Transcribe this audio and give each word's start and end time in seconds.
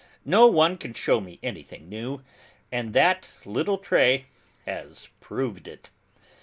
No 0.25 0.47
one 0.47 0.77
can 0.79 0.95
show 0.95 1.21
me 1.21 1.37
anything 1.43 1.87
new, 1.87 2.23
and 2.71 2.93
that 2.93 3.29
little 3.45 3.77
tray 3.77 4.25
has 4.65 5.09
proved 5.19 5.67
it. 5.67 5.91